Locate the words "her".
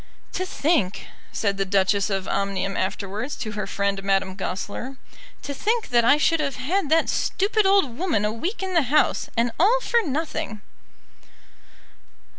3.51-3.67